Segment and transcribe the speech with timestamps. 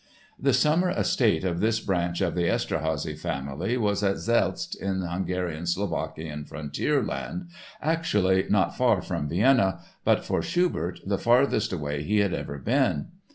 [0.39, 5.67] The summer estate of this branch of the Esterházy family was at Zseliz, in Hungarian
[5.67, 7.49] Slovakian frontier land,
[7.83, 13.09] actually not far from Vienna but for Schubert the farthest away he had ever been.